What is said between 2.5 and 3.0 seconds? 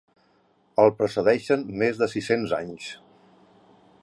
anys.